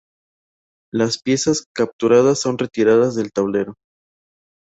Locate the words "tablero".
3.31-3.75